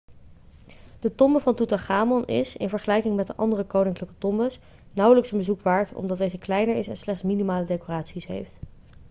de 0.99 1.15
tombe 1.15 1.39
van 1.39 1.55
toetanchamon 1.55 2.25
is 2.25 2.55
in 2.55 2.69
vergelijking 2.69 3.15
met 3.15 3.27
de 3.27 3.35
andere 3.35 3.63
koninklijke 3.63 4.15
tombes 4.17 4.59
nauwelijks 4.93 5.31
een 5.31 5.37
bezoek 5.37 5.61
waard 5.61 5.93
omdat 5.93 6.17
deze 6.17 6.37
kleiner 6.37 6.75
is 6.75 6.87
en 6.87 6.97
slechts 6.97 7.23
minimale 7.23 7.65
decoraties 7.65 8.25
heeft 8.27 8.59